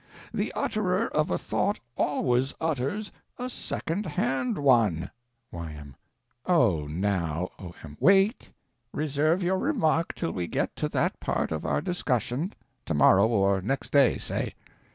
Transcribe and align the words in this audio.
The 0.33 0.51
utterer 0.55 1.09
of 1.13 1.29
a 1.29 1.37
thought 1.37 1.79
always 1.95 2.55
utters 2.59 3.11
a 3.37 3.51
second 3.51 4.07
hand 4.07 4.57
one. 4.57 5.11
Y.M. 5.51 5.95
Oh, 6.43 6.87
now— 6.89 7.51
O.M. 7.59 7.97
Wait. 7.99 8.49
Reserve 8.95 9.43
your 9.43 9.59
remark 9.59 10.15
till 10.15 10.31
we 10.31 10.47
get 10.47 10.75
to 10.77 10.89
that 10.89 11.19
part 11.19 11.51
of 11.51 11.67
our 11.67 11.81
discussion—tomorrow 11.81 13.27
or 13.27 13.61
next 13.61 13.91
day, 13.91 14.17
say. 14.17 14.55